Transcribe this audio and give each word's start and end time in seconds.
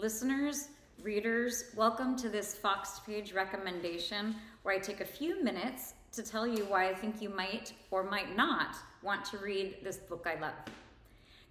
Listeners, 0.00 0.68
readers, 1.02 1.64
welcome 1.76 2.16
to 2.16 2.30
this 2.30 2.54
Fox 2.54 3.00
page 3.00 3.34
recommendation 3.34 4.34
where 4.62 4.74
I 4.74 4.78
take 4.78 5.02
a 5.02 5.04
few 5.04 5.44
minutes 5.44 5.92
to 6.12 6.22
tell 6.22 6.46
you 6.46 6.64
why 6.64 6.88
I 6.88 6.94
think 6.94 7.20
you 7.20 7.28
might 7.28 7.74
or 7.90 8.02
might 8.02 8.34
not 8.34 8.76
want 9.02 9.26
to 9.26 9.36
read 9.36 9.76
this 9.82 9.98
book 9.98 10.26
I 10.26 10.40
love. 10.40 10.54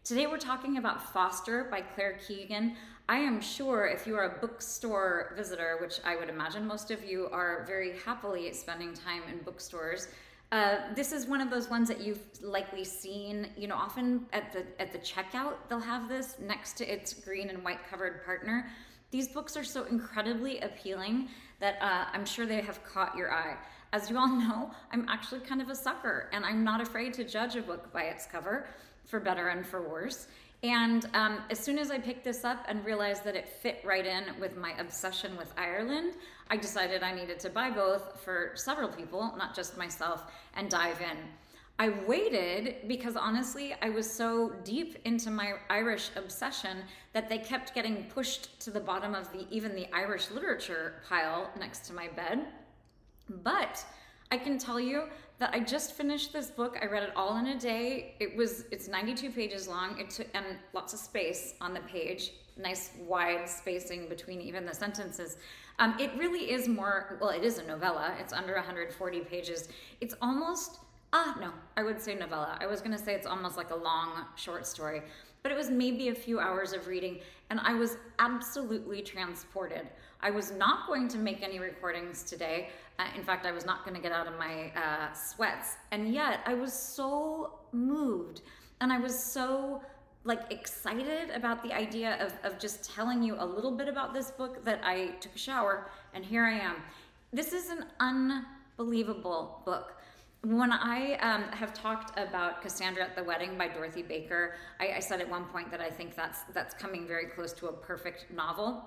Today 0.04 0.26
we're 0.26 0.40
talking 0.40 0.78
about 0.80 1.14
Foster 1.14 1.66
by 1.66 1.82
Claire 1.82 2.18
Keegan. 2.28 2.76
I 3.08 3.20
am 3.20 3.40
sure 3.40 3.86
if 3.86 4.08
you 4.08 4.16
are 4.16 4.23
a 4.23 4.39
bookstore 4.39 5.34
visitor, 5.38 5.77
which 5.79 6.00
I 6.04 6.16
would 6.16 6.29
imagine 6.29 6.66
most 6.66 6.89
of 6.89 7.04
you 7.04 7.27
are 7.31 7.66
very 7.68 8.00
happily 8.00 8.52
spending 8.54 8.95
time 8.95 9.21
in 9.31 9.43
bookstores, 9.43 10.07
uh, 10.52 10.77
this 10.95 11.11
is 11.11 11.27
one 11.27 11.41
of 11.41 11.50
those 11.52 11.70
ones 11.70 11.88
that 11.88 12.02
you've 12.02 12.20
likely 12.41 12.84
seen. 12.84 13.48
You 13.55 13.68
know, 13.68 13.75
often 13.75 14.25
at 14.34 14.52
the 14.52 14.66
at 14.81 14.91
the 14.91 14.98
checkout 14.99 15.54
they'll 15.68 15.79
have 15.79 16.09
this 16.09 16.36
next 16.39 16.73
to 16.77 16.91
its 16.91 17.13
green 17.13 17.49
and 17.49 17.63
white 17.63 17.79
covered 17.89 18.25
partner. 18.25 18.70
These 19.12 19.27
books 19.27 19.55
are 19.57 19.63
so 19.63 19.85
incredibly 19.85 20.59
appealing 20.59 21.30
that 21.59 21.77
uh, 21.81 22.05
I'm 22.13 22.26
sure 22.26 22.45
they 22.45 22.62
have 22.62 22.84
caught 22.84 23.16
your 23.16 23.31
eye. 23.31 23.57
As 23.91 24.09
you 24.09 24.17
all 24.17 24.27
know, 24.40 24.71
I'm 24.91 25.07
actually 25.07 25.41
kind 25.41 25.62
of 25.62 25.70
a 25.70 25.76
sucker, 25.76 26.30
and 26.31 26.45
I'm 26.45 26.63
not 26.63 26.81
afraid 26.81 27.13
to 27.16 27.23
judge 27.23 27.55
a 27.55 27.62
book 27.62 27.91
by 27.91 28.04
its 28.04 28.26
cover, 28.26 28.68
for 29.05 29.20
better 29.20 29.48
and 29.49 29.66
for 29.66 29.81
worse. 29.81 30.27
And 30.62 31.09
um, 31.13 31.40
as 31.49 31.58
soon 31.58 31.77
as 31.77 31.90
I 31.90 31.99
picked 31.99 32.26
this 32.26 32.44
up 32.44 32.66
and 32.68 32.84
realized 32.84 33.23
that 33.23 33.36
it 33.36 33.48
fit 33.48 33.81
right 33.86 34.05
in 34.05 34.26
with 34.41 34.58
my 34.58 34.73
obsession 34.77 35.38
with 35.38 35.54
Ireland, 35.58 36.13
I 36.49 36.58
decided 36.58 37.02
I 37.02 37.13
needed 37.13 37.40
to 37.40 37.49
buy 37.49 37.70
both 37.70 38.20
for 38.22 38.52
several 38.55 38.90
people, 38.90 39.34
not 39.38 39.55
just 39.55 39.77
myself, 39.77 40.23
and 40.55 40.70
dive 40.70 40.99
in. 40.99 41.18
I 41.82 41.94
waited 42.05 42.90
because 42.90 43.16
honestly, 43.16 43.73
I 43.82 43.90
was 43.90 44.12
so 44.12 44.52
deep 44.66 44.98
into 45.05 45.32
my 45.32 45.54
Irish 45.70 46.09
obsession 46.18 46.80
that 47.13 47.30
they 47.30 47.38
kept 47.38 47.73
getting 47.73 48.04
pushed 48.13 48.60
to 48.60 48.70
the 48.70 48.82
bottom 48.82 49.16
of 49.16 49.32
the 49.32 49.48
even 49.49 49.73
the 49.76 49.88
Irish 49.96 50.30
literature 50.30 50.96
pile 51.07 51.49
next 51.57 51.85
to 51.88 51.94
my 51.94 52.10
bed. 52.10 52.48
But 53.30 53.85
I 54.30 54.37
can 54.37 54.57
tell 54.57 54.77
you 54.77 55.04
that 55.40 55.51
I 55.54 55.62
just 55.62 55.93
finished 55.93 56.34
this 56.34 56.51
book. 56.51 56.77
I 56.82 56.85
read 56.85 57.04
it 57.04 57.12
all 57.15 57.37
in 57.37 57.48
a 57.48 57.59
day. 57.59 58.15
It 58.20 58.35
was 58.35 58.65
it's 58.71 58.87
92 58.87 59.32
pages 59.32 59.68
long. 59.68 59.98
It 59.98 60.09
took 60.09 60.27
and 60.34 60.46
lots 60.73 60.93
of 60.93 60.99
space 60.99 61.55
on 61.62 61.73
the 61.73 61.79
page. 61.81 62.34
Nice 62.57 62.91
wide 63.07 63.48
spacing 63.48 64.09
between 64.09 64.41
even 64.41 64.66
the 64.66 64.73
sentences. 64.73 65.38
Um, 65.79 65.96
it 65.97 66.12
really 66.18 66.51
is 66.51 66.68
more. 66.68 67.18
Well, 67.22 67.29
it 67.29 67.44
is 67.44 67.57
a 67.57 67.66
novella. 67.66 68.13
It's 68.19 68.34
under 68.34 68.53
140 68.53 69.22
pages. 69.22 69.69
It's 70.01 70.13
almost 70.22 70.79
ah 71.13 71.38
no. 71.40 71.51
I 71.78 71.84
would 71.84 72.01
say 72.01 72.16
novella. 72.16 72.57
I 72.59 72.68
was 72.68 72.81
gonna 72.81 72.97
say 72.97 73.13
it's 73.13 73.28
almost 73.28 73.56
like 73.56 73.72
a 73.72 73.75
long 73.75 74.25
short 74.35 74.68
story, 74.68 75.03
but 75.41 75.53
it 75.53 75.56
was 75.56 75.69
maybe 75.69 76.09
a 76.09 76.16
few 76.16 76.41
hours 76.41 76.74
of 76.74 76.88
reading, 76.88 77.22
and 77.50 77.62
I 77.63 77.75
was 77.75 77.96
absolutely 78.19 79.01
transported. 79.01 79.88
I 80.22 80.31
was 80.31 80.51
not 80.51 80.85
going 80.85 81.07
to 81.07 81.18
make 81.18 81.41
any 81.41 81.59
recordings 81.59 82.24
today. 82.24 82.69
In 83.16 83.24
fact, 83.24 83.46
I 83.46 83.52
was 83.52 83.66
not 83.66 83.86
going 83.86 83.96
to 83.96 84.02
get 84.02 84.12
out 84.12 84.28
of 84.28 84.38
my 84.38 84.72
uh, 84.75 85.14
sweats. 85.14 85.78
And 85.92 86.14
yet, 86.14 86.42
I 86.46 86.53
was 86.53 86.74
so 86.74 87.59
moved 87.72 88.42
and 88.81 88.92
I 88.92 89.00
was 89.00 89.18
so 89.18 89.81
like 90.24 90.52
excited 90.52 91.30
about 91.31 91.64
the 91.64 91.74
idea 91.74 92.18
of, 92.24 92.34
of 92.44 92.59
just 92.59 92.94
telling 92.94 93.24
you 93.24 93.36
a 93.40 93.46
little 93.46 93.72
bit 93.72 93.88
about 93.88 94.14
this 94.14 94.31
book 94.31 94.64
that 94.66 94.81
I 94.84 95.08
took 95.22 95.34
a 95.36 95.38
shower 95.38 95.90
and 96.14 96.25
here 96.25 96.44
I 96.44 96.59
am. 96.59 96.75
This 97.31 97.53
is 97.53 97.70
an 97.70 97.86
unbelievable 98.00 99.62
book. 99.66 99.96
When 100.42 100.72
I 100.72 101.16
um, 101.16 101.44
have 101.52 101.74
talked 101.74 102.18
about 102.18 102.62
Cassandra 102.62 103.03
at 103.03 103.16
the 103.16 103.24
Wedding 103.24 103.58
by 103.58 103.68
Dorothy 103.68 104.02
Baker, 104.02 104.56
I, 104.80 104.94
I 104.96 105.00
said 105.00 105.20
at 105.20 105.30
one 105.30 105.46
point 105.46 105.70
that 105.72 105.81
I 105.81 105.90
think 105.90 106.16
that's 106.16 106.44
that's 106.53 106.74
coming 106.74 107.06
very 107.06 107.25
close 107.25 107.52
to 107.53 107.68
a 107.68 107.74
perfect 107.74 108.31
novel. 108.31 108.84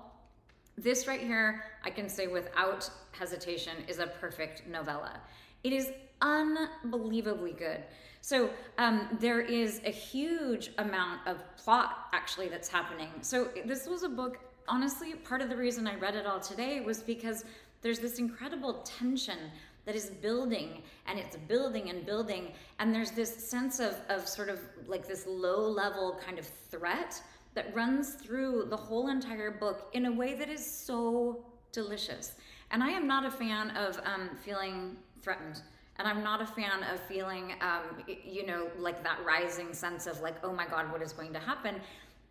This 0.77 1.07
right 1.07 1.21
here, 1.21 1.63
I 1.83 1.89
can 1.89 2.09
say 2.09 2.27
without 2.27 2.89
hesitation, 3.11 3.73
is 3.87 3.99
a 3.99 4.07
perfect 4.07 4.67
novella. 4.67 5.19
It 5.63 5.71
is 5.71 5.91
unbelievably 6.21 7.53
good. 7.53 7.83
So 8.21 8.49
um, 8.77 9.17
there 9.19 9.41
is 9.41 9.81
a 9.85 9.91
huge 9.91 10.71
amount 10.77 11.27
of 11.27 11.37
plot 11.57 12.07
actually 12.13 12.47
that's 12.47 12.69
happening. 12.69 13.09
So 13.21 13.49
this 13.65 13.87
was 13.87 14.03
a 14.03 14.09
book, 14.09 14.39
honestly, 14.67 15.13
part 15.13 15.41
of 15.41 15.49
the 15.49 15.57
reason 15.57 15.87
I 15.87 15.95
read 15.95 16.15
it 16.15 16.25
all 16.25 16.39
today 16.39 16.79
was 16.79 17.01
because 17.01 17.43
there's 17.81 17.99
this 17.99 18.19
incredible 18.19 18.81
tension 18.83 19.37
that 19.85 19.95
is 19.95 20.05
building 20.09 20.81
and 21.05 21.19
it's 21.19 21.35
building 21.35 21.89
and 21.89 22.05
building. 22.05 22.53
And 22.79 22.95
there's 22.95 23.11
this 23.11 23.35
sense 23.35 23.79
of, 23.79 23.95
of 24.07 24.27
sort 24.27 24.49
of 24.49 24.59
like 24.87 25.05
this 25.05 25.27
low 25.27 25.67
level 25.67 26.19
kind 26.25 26.39
of 26.39 26.47
threat 26.69 27.21
that 27.55 27.73
runs 27.75 28.15
through 28.15 28.67
the 28.69 28.77
whole 28.77 29.09
entire 29.09 29.51
book 29.51 29.89
in 29.93 30.05
a 30.05 30.11
way 30.11 30.33
that 30.33 30.49
is 30.49 30.65
so 30.65 31.45
delicious. 31.71 32.35
And 32.71 32.83
I 32.83 32.89
am 32.89 33.07
not 33.07 33.25
a 33.25 33.31
fan 33.31 33.71
of 33.71 33.99
um, 34.05 34.29
feeling 34.43 34.97
threatened. 35.21 35.61
And 35.97 36.07
I'm 36.07 36.23
not 36.23 36.41
a 36.41 36.45
fan 36.45 36.83
of 36.91 36.99
feeling, 37.01 37.53
um, 37.61 38.03
you 38.25 38.47
know, 38.47 38.67
like 38.79 39.03
that 39.03 39.19
rising 39.23 39.73
sense 39.73 40.07
of 40.07 40.21
like, 40.21 40.35
oh 40.43 40.51
my 40.51 40.65
God, 40.65 40.91
what 40.91 41.01
is 41.01 41.13
going 41.13 41.33
to 41.33 41.39
happen? 41.39 41.75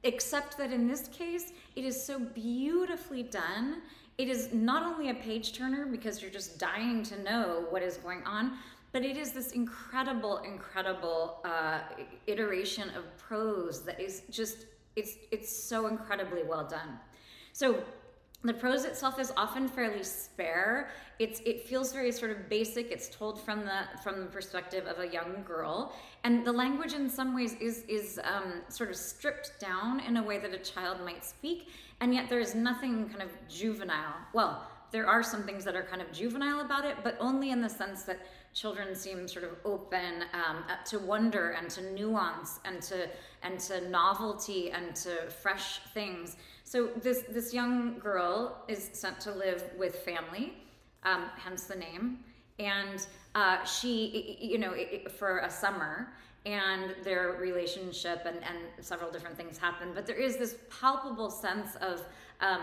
Except 0.03 0.59
that 0.59 0.73
in 0.73 0.89
this 0.89 1.07
case, 1.09 1.53
it 1.77 1.85
is 1.85 2.03
so 2.05 2.19
beautifully 2.19 3.23
done. 3.23 3.83
It 4.19 4.29
is 4.29 4.53
not 4.53 4.83
only 4.83 5.11
a 5.11 5.15
page 5.15 5.53
turner 5.53 5.87
because 5.87 6.21
you're 6.21 6.31
just 6.31 6.59
dying 6.59 7.05
to 7.05 7.23
know 7.23 7.67
what 7.71 7.83
is 7.83 7.99
going 7.99 8.25
on, 8.25 8.59
but 8.91 9.05
it 9.05 9.17
is 9.17 9.31
this 9.31 9.53
incredible, 9.53 10.39
incredible 10.39 11.39
uh, 11.45 11.81
iteration 12.27 12.91
of 12.91 13.17
prose 13.17 13.83
that 13.83 14.01
is 14.01 14.23
just 14.29 14.67
it's 14.97 15.17
it's 15.31 15.51
so 15.55 15.87
incredibly 15.87 16.43
well 16.43 16.67
done. 16.67 16.99
So 17.53 17.83
the 18.45 18.55
prose 18.55 18.85
itself 18.85 19.21
is 19.21 19.33
often 19.37 19.69
fairly 19.69 20.03
spare. 20.03 20.91
It's 21.19 21.41
it 21.41 21.63
feels 21.69 21.93
very 21.93 22.11
sort 22.11 22.33
of 22.33 22.49
basic. 22.49 22.91
It's 22.91 23.09
told 23.09 23.41
from 23.41 23.65
the 23.65 23.83
from 24.03 24.21
the 24.21 24.27
perspective 24.27 24.87
of 24.87 24.99
a 24.99 25.07
young 25.07 25.45
girl, 25.47 25.95
and 26.25 26.45
the 26.45 26.53
language 26.53 26.93
in 26.93 27.09
some 27.09 27.35
ways 27.35 27.55
is 27.61 27.85
is 27.89 28.21
um, 28.25 28.63
sort 28.69 28.91
of 28.91 28.97
stripped 28.97 29.61
down 29.61 30.01
in 30.01 30.17
a 30.17 30.23
way 30.23 30.39
that 30.39 30.53
a 30.53 30.59
child 30.59 30.99
might 31.05 31.25
speak, 31.25 31.69
and 32.01 32.13
yet 32.13 32.29
there 32.29 32.41
is 32.41 32.55
nothing 32.55 33.09
kind 33.09 33.23
of 33.23 33.31
juvenile. 33.49 34.17
Well, 34.33 34.67
there 34.93 35.07
are 35.07 35.23
some 35.23 35.43
things 35.43 35.65
that 35.65 35.75
are 35.75 35.83
kind 35.83 36.03
of 36.03 36.13
juvenile 36.13 36.61
about 36.61 36.85
it, 36.85 36.97
but 37.03 37.17
only 37.19 37.51
in 37.51 37.61
the 37.61 37.69
sense 37.69 38.03
that 38.03 38.21
children 38.55 38.95
seem 38.95 39.27
sort 39.27 39.45
of 39.45 39.53
open 39.65 40.25
um, 40.35 40.63
to 40.85 40.99
wonder 40.99 41.51
and 41.59 41.71
to 41.71 41.93
nuance 41.93 42.61
and 42.67 42.83
to 42.83 43.09
and 43.43 43.59
to 43.59 43.89
novelty 43.89 44.71
and 44.71 44.95
to 44.95 45.31
fresh 45.31 45.79
things. 45.95 46.37
So 46.65 46.91
this 47.03 47.25
this 47.29 47.55
young 47.55 47.99
girl 47.99 48.63
is 48.69 48.91
sent 48.93 49.19
to 49.21 49.33
live 49.33 49.65
with 49.79 49.97
family, 50.01 50.53
um, 51.05 51.31
hence 51.39 51.65
the 51.65 51.77
name, 51.77 52.19
and 52.59 53.07
uh, 53.35 53.65
she 53.65 54.39
you 54.41 54.59
know 54.59 54.75
for 55.17 55.39
a 55.39 55.51
summer 55.51 56.13
and 56.45 56.95
their 57.05 57.37
relationship 57.41 58.23
and, 58.27 58.37
and 58.39 58.85
several 58.85 59.13
different 59.13 59.37
things 59.37 59.57
happen 59.57 59.91
but 59.95 60.09
there 60.09 60.17
is 60.17 60.37
this 60.37 60.57
palpable 60.81 61.31
sense 61.31 61.77
of 61.77 62.03
um, 62.41 62.61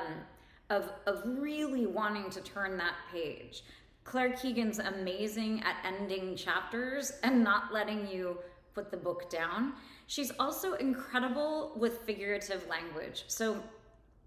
of, 0.70 0.92
of 1.06 1.22
really 1.26 1.86
wanting 1.86 2.30
to 2.30 2.42
turn 2.42 2.78
that 2.78 2.94
page 3.12 3.64
Claire 4.10 4.32
Keegan's 4.32 4.80
amazing 4.80 5.62
at 5.62 5.76
ending 5.86 6.36
chapters 6.36 7.14
and 7.22 7.44
not 7.44 7.72
letting 7.72 8.08
you 8.08 8.40
put 8.74 8.90
the 8.90 8.98
book 8.98 9.30
down. 9.30 9.74
She's 10.08 10.32
also 10.40 10.74
incredible 10.74 11.74
with 11.76 12.00
figurative 12.00 12.68
language. 12.68 13.26
So, 13.28 13.62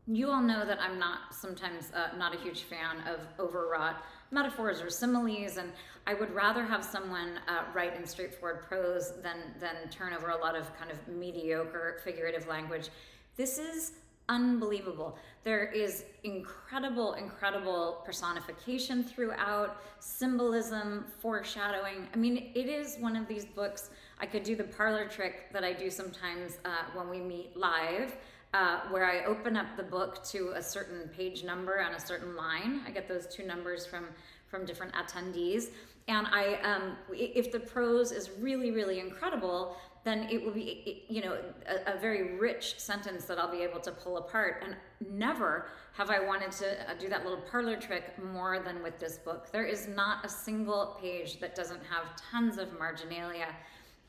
you 0.06 0.30
all 0.30 0.40
know 0.40 0.64
that 0.64 0.80
I'm 0.80 0.98
not 1.00 1.32
sometimes 1.32 1.90
uh, 1.94 2.16
not 2.16 2.34
a 2.34 2.38
huge 2.38 2.62
fan 2.62 2.98
of 3.08 3.20
overwrought 3.38 4.04
metaphors 4.30 4.80
or 4.80 4.90
similes, 4.90 5.56
and 5.56 5.72
I 6.06 6.14
would 6.14 6.32
rather 6.34 6.64
have 6.64 6.84
someone 6.84 7.38
uh, 7.48 7.64
write 7.74 7.96
in 7.96 8.04
straightforward 8.06 8.62
prose 8.62 9.12
than 9.22 9.54
than 9.60 9.88
turn 9.90 10.12
over 10.12 10.30
a 10.30 10.36
lot 10.36 10.56
of 10.56 10.76
kind 10.76 10.90
of 10.90 10.98
mediocre 11.08 12.00
figurative 12.04 12.46
language. 12.46 12.88
This 13.36 13.58
is 13.58 13.92
unbelievable. 14.28 15.16
There 15.44 15.64
is 15.64 16.04
incredible, 16.24 17.14
incredible 17.14 18.02
personification 18.04 19.02
throughout, 19.02 19.82
symbolism, 19.98 21.06
foreshadowing. 21.20 22.08
I 22.14 22.16
mean, 22.16 22.52
it 22.54 22.68
is 22.68 22.96
one 23.00 23.16
of 23.16 23.26
these 23.26 23.44
books. 23.44 23.90
I 24.20 24.26
could 24.26 24.44
do 24.44 24.54
the 24.54 24.64
parlor 24.64 25.06
trick 25.08 25.52
that 25.52 25.64
I 25.64 25.72
do 25.72 25.90
sometimes 25.90 26.58
uh, 26.64 26.84
when 26.94 27.08
we 27.08 27.20
meet 27.20 27.56
live. 27.56 28.16
Uh, 28.54 28.80
where 28.90 29.06
I 29.06 29.24
open 29.24 29.56
up 29.56 29.78
the 29.78 29.82
book 29.82 30.22
to 30.24 30.52
a 30.56 30.62
certain 30.62 31.08
page 31.16 31.42
number 31.42 31.76
and 31.76 31.96
a 31.96 31.98
certain 31.98 32.36
line. 32.36 32.82
I 32.86 32.90
get 32.90 33.08
those 33.08 33.26
two 33.26 33.46
numbers 33.46 33.86
from 33.86 34.08
from 34.52 34.66
different 34.66 34.92
attendees, 34.92 35.70
and 36.08 36.26
I, 36.26 36.54
um, 36.62 36.96
if 37.10 37.50
the 37.50 37.60
prose 37.60 38.12
is 38.12 38.30
really, 38.38 38.70
really 38.70 39.00
incredible, 39.00 39.76
then 40.04 40.28
it 40.30 40.44
will 40.44 40.52
be, 40.52 41.04
you 41.08 41.22
know, 41.22 41.38
a, 41.66 41.94
a, 41.94 41.98
very 41.98 42.36
rich 42.36 42.78
sentence 42.80 43.24
that 43.26 43.38
I'll 43.38 43.52
be 43.52 43.62
able 43.62 43.78
to 43.80 43.92
pull 43.92 44.16
apart. 44.16 44.64
And 44.64 44.74
never 45.16 45.66
have 45.92 46.10
I 46.10 46.18
wanted 46.18 46.50
to 46.52 46.90
uh, 46.90 46.94
do 46.98 47.08
that 47.08 47.22
little 47.22 47.42
parlor 47.50 47.76
trick 47.76 48.20
more 48.22 48.58
than 48.58 48.82
with 48.82 48.98
this 48.98 49.18
book. 49.18 49.52
There 49.52 49.64
is 49.64 49.86
not 49.86 50.24
a 50.24 50.28
single 50.28 50.98
page 51.00 51.38
that 51.38 51.54
doesn't 51.54 51.82
have 51.84 52.16
tons 52.16 52.58
of 52.58 52.76
marginalia. 52.80 53.54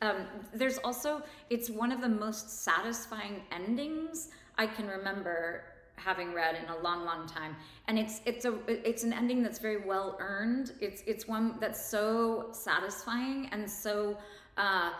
Um, 0.02 0.26
there's 0.52 0.80
also, 0.80 1.22
it's 1.52 1.70
one 1.70 1.92
of 1.92 2.02
the 2.02 2.10
most 2.10 2.64
satisfying 2.64 3.44
endings 3.52 4.30
I 4.58 4.66
can 4.66 4.88
remember 4.88 5.64
having 5.96 6.34
read 6.34 6.56
in 6.56 6.70
a 6.70 6.78
long, 6.80 7.06
long 7.06 7.28
time. 7.28 7.56
And 7.88 7.98
it's 7.98 8.22
it's 8.26 8.46
a 8.46 8.58
it's 8.68 9.04
an 9.04 9.14
ending 9.14 9.44
that's 9.44 9.60
very 9.60 9.86
well 9.86 10.18
earned. 10.20 10.74
It's 10.82 11.04
it's 11.08 11.28
one 11.28 11.58
that's 11.60 11.84
so 11.84 12.50
satisfying 12.52 13.50
and 13.52 13.70
so 13.70 14.18
uh, 14.58 14.92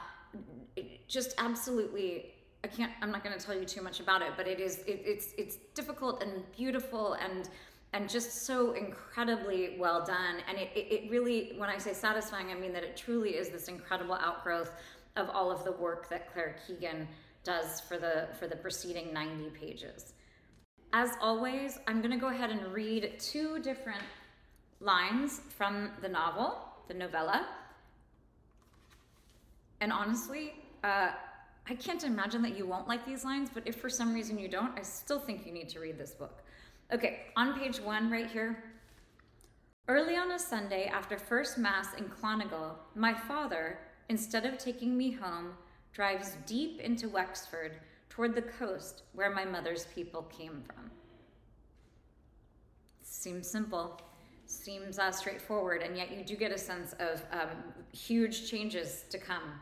just 1.08 1.36
absolutely. 1.38 2.30
I 2.66 2.68
can't. 2.68 2.94
I'm 3.02 3.12
not 3.12 3.26
going 3.26 3.38
to 3.38 3.46
tell 3.46 3.58
you 3.58 3.66
too 3.66 3.82
much 3.82 4.00
about 4.00 4.22
it, 4.22 4.32
but 4.38 4.48
it 4.48 4.60
is. 4.60 4.80
It, 4.88 5.02
it's 5.06 5.34
it's 5.38 5.58
difficult 5.76 6.24
and 6.24 6.44
beautiful 6.56 7.14
and 7.14 7.50
and 7.94 8.10
just 8.10 8.46
so 8.46 8.72
incredibly 8.72 9.76
well 9.80 10.04
done. 10.04 10.38
And 10.50 10.58
it, 10.58 10.72
it, 10.76 10.92
it 10.92 11.12
really, 11.12 11.54
when 11.58 11.70
I 11.70 11.78
say 11.78 11.94
satisfying, 11.94 12.50
I 12.50 12.56
mean 12.56 12.74
that 12.74 12.84
it 12.84 12.98
truly 12.98 13.32
is 13.32 13.50
this 13.50 13.68
incredible 13.68 14.16
outgrowth 14.16 14.72
of 15.16 15.30
all 15.30 15.52
of 15.52 15.64
the 15.64 15.74
work 15.74 16.10
that 16.10 16.34
Claire 16.34 16.56
Keegan 16.66 17.08
does 17.44 17.82
for 17.82 17.98
the 17.98 18.30
for 18.40 18.48
the 18.48 18.56
preceding 18.56 19.14
90 19.14 19.50
pages. 19.52 20.14
As 20.96 21.18
always, 21.20 21.80
I'm 21.88 22.02
going 22.02 22.12
to 22.12 22.18
go 22.18 22.28
ahead 22.28 22.52
and 22.52 22.72
read 22.72 23.14
two 23.18 23.58
different 23.58 24.04
lines 24.80 25.42
from 25.58 25.90
the 26.04 26.08
novel, 26.08 26.56
the 26.88 26.94
novella. 26.94 27.48
And 29.82 29.92
honestly, 29.92 30.54
uh, 30.84 31.10
I 31.68 31.74
can't 31.74 32.04
imagine 32.04 32.44
that 32.44 32.56
you 32.56 32.68
won't 32.68 32.88
like 32.88 33.08
these 33.08 33.26
lines, 33.26 33.50
but 33.52 33.64
if 33.66 33.78
for 33.78 33.90
some 33.90 34.14
reason 34.14 34.38
you 34.38 34.48
don't, 34.48 34.78
I 34.78 34.84
still 34.84 35.20
think 35.20 35.48
you 35.48 35.52
need 35.52 35.68
to 35.70 35.80
read 35.80 35.98
this 35.98 36.12
book. 36.12 36.44
Okay, 36.92 37.22
on 37.36 37.58
page 37.58 37.80
one, 37.80 38.12
right 38.12 38.30
here. 38.30 38.64
Early 39.88 40.16
on 40.16 40.32
a 40.34 40.38
Sunday 40.38 40.86
after 40.86 41.18
First 41.18 41.58
Mass 41.58 41.88
in 41.98 42.06
Clonegal, 42.06 42.76
my 42.94 43.16
father, 43.16 43.80
instead 44.10 44.46
of 44.46 44.60
taking 44.60 44.96
me 44.96 45.10
home, 45.10 45.54
drives 45.92 46.38
deep 46.46 46.82
into 46.82 47.10
Wexford 47.10 47.80
toward 48.14 48.36
the 48.36 48.42
coast 48.44 49.04
where 49.14 49.34
my 49.34 49.44
mother's 49.44 49.88
people 49.96 50.22
came 50.24 50.62
from. 50.68 50.92
Seems 53.02 53.50
simple, 53.50 54.00
seems 54.46 55.00
uh, 55.00 55.12
straightforward, 55.12 55.82
and 55.82 55.98
yet 55.98 56.16
you 56.16 56.24
do 56.24 56.36
get 56.36 56.52
a 56.52 56.58
sense 56.58 56.94
of 57.00 57.24
um, 57.32 57.50
huge 57.92 58.50
changes 58.50 59.06
to 59.10 59.18
come. 59.18 59.60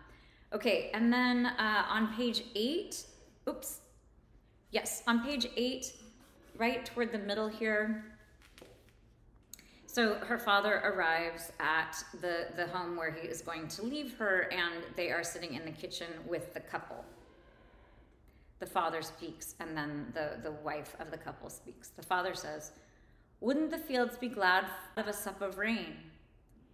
Okay, 0.52 0.92
and 0.94 1.14
then 1.14 1.46
uh, 1.46 1.86
on 1.88 2.14
page 2.14 2.44
eight, 2.56 3.06
oops, 3.48 3.80
yes, 4.72 5.02
on 5.08 5.24
page 5.24 5.48
eight, 5.56 5.94
right 6.58 6.86
toward 6.86 7.14
the 7.14 7.20
middle 7.20 7.48
here, 7.48 8.04
so 9.86 10.16
her 10.16 10.38
father 10.38 10.82
arrives 10.84 11.54
at 11.62 12.04
the, 12.20 12.48
the 12.58 12.68
home 12.68 12.98
where 12.98 13.12
he 13.12 13.28
is 13.28 13.42
going 13.42 13.70
to 13.70 13.84
leave 13.84 14.18
her, 14.18 14.50
and 14.52 14.84
they 14.98 15.10
are 15.10 15.24
sitting 15.24 15.54
in 15.54 15.64
the 15.64 15.72
kitchen 15.72 16.08
with 16.28 16.54
the 16.54 16.60
couple. 16.60 17.06
The 18.62 18.68
father 18.68 19.02
speaks, 19.02 19.56
and 19.60 19.76
then 19.76 20.12
the, 20.14 20.38
the 20.44 20.52
wife 20.52 20.96
of 21.00 21.10
the 21.10 21.18
couple 21.18 21.50
speaks. 21.50 21.90
The 21.90 22.04
father 22.04 22.36
says, 22.36 22.74
Wouldn't 23.40 23.72
the 23.72 23.80
fields 23.80 24.18
be 24.20 24.30
glad 24.30 24.66
of 24.96 25.08
a 25.08 25.14
sup 25.14 25.42
of 25.42 25.58
rain? 25.58 25.96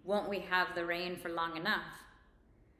Won't 0.03 0.29
we 0.29 0.39
have 0.39 0.75
the 0.75 0.85
rain 0.85 1.15
for 1.15 1.29
long 1.29 1.55
enough? 1.55 1.87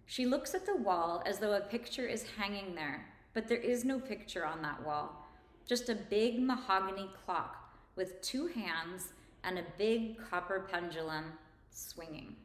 She 0.05 0.25
looks 0.25 0.53
at 0.53 0.65
the 0.65 0.75
wall 0.75 1.23
as 1.25 1.39
though 1.39 1.53
a 1.53 1.61
picture 1.61 2.05
is 2.05 2.25
hanging 2.37 2.75
there, 2.75 3.05
but 3.33 3.47
there 3.47 3.57
is 3.57 3.85
no 3.85 3.97
picture 3.97 4.45
on 4.45 4.61
that 4.63 4.85
wall. 4.85 5.25
Just 5.65 5.87
a 5.87 5.95
big 5.95 6.41
mahogany 6.41 7.09
clock 7.25 7.73
with 7.95 8.21
two 8.21 8.47
hands 8.47 9.13
and 9.45 9.57
a 9.57 9.65
big 9.77 10.17
copper 10.29 10.67
pendulum 10.69 11.31
swinging. 11.69 12.35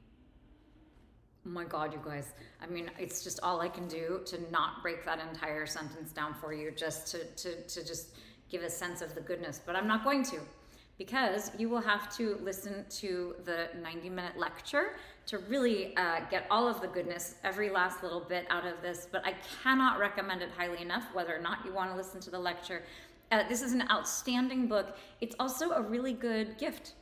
My 1.44 1.65
God, 1.65 1.93
you 1.93 2.00
guys. 2.05 2.33
I 2.61 2.67
mean, 2.67 2.91
it's 2.99 3.25
just 3.25 3.41
all 3.43 3.61
I 3.61 3.69
can 3.69 3.89
do 3.89 4.21
to 4.27 4.50
not 4.53 4.81
break 4.81 5.05
that 5.05 5.19
entire 5.21 5.67
sentence 5.67 6.12
down 6.12 6.35
for 6.35 6.53
you, 6.53 6.71
just 6.71 7.09
to, 7.09 7.25
to, 7.25 7.62
to 7.62 7.85
just 7.85 8.15
give 8.49 8.62
a 8.62 8.71
sense 8.71 9.03
of 9.03 9.15
the 9.15 9.21
goodness. 9.21 9.61
But 9.65 9.75
I'm 9.75 9.89
not 9.89 10.05
going 10.05 10.23
to 10.25 10.39
because 10.99 11.50
you 11.59 11.69
will 11.69 11.81
have 11.81 12.15
to 12.17 12.39
listen 12.43 12.85
to 12.89 13.35
the 13.44 13.69
90 13.83 14.09
minute 14.11 14.39
lecture 14.39 14.93
to 15.27 15.39
really 15.39 15.97
uh, 15.97 16.21
get 16.31 16.47
all 16.49 16.69
of 16.69 16.81
the 16.81 16.87
goodness, 16.87 17.37
every 17.43 17.71
last 17.71 18.05
little 18.05 18.21
bit 18.21 18.47
out 18.49 18.65
of 18.65 18.81
this. 18.83 19.09
But 19.11 19.27
I 19.27 19.35
cannot 19.62 19.99
recommend 19.99 20.43
it 20.43 20.50
highly 20.56 20.81
enough, 20.81 21.05
whether 21.12 21.35
or 21.35 21.41
not 21.41 21.59
you 21.65 21.73
want 21.73 21.91
to 21.91 21.97
listen 21.97 22.21
to 22.21 22.31
the 22.31 22.39
lecture. 22.39 22.83
Uh, 23.33 23.43
this 23.49 23.62
is 23.62 23.73
an 23.73 23.83
outstanding 23.91 24.69
book. 24.69 24.97
It's 25.21 25.35
also 25.41 25.71
a 25.73 25.83
really 25.83 26.12
good 26.12 26.56
gift. 26.59 26.93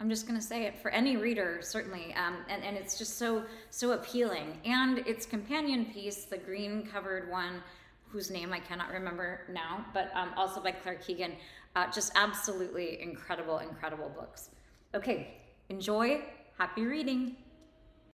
I'm 0.00 0.08
just 0.10 0.26
going 0.26 0.38
to 0.38 0.44
say 0.44 0.64
it 0.64 0.78
for 0.80 0.90
any 0.90 1.16
reader, 1.16 1.60
certainly, 1.62 2.14
um, 2.14 2.38
and 2.48 2.62
and 2.64 2.76
it's 2.76 2.98
just 2.98 3.16
so 3.16 3.44
so 3.70 3.92
appealing. 3.92 4.58
And 4.64 4.98
its 4.98 5.24
companion 5.24 5.86
piece, 5.86 6.24
the 6.24 6.38
green 6.38 6.86
covered 6.86 7.30
one, 7.30 7.62
whose 8.08 8.30
name 8.30 8.52
I 8.52 8.60
cannot 8.60 8.90
remember 8.92 9.40
now, 9.50 9.84
but 9.92 10.10
um, 10.14 10.30
also 10.36 10.60
by 10.60 10.72
Claire 10.72 10.96
Keegan, 10.96 11.32
uh, 11.76 11.90
just 11.90 12.12
absolutely 12.14 13.00
incredible, 13.00 13.58
incredible 13.58 14.08
books. 14.08 14.50
Okay, 14.94 15.34
enjoy. 15.68 16.22
Happy 16.58 16.84
reading. 16.84 17.36